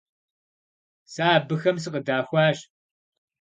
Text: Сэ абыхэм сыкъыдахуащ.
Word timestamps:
Сэ 1.11 1.23
абыхэм 1.37 1.77
сыкъыдахуащ. 1.83 2.57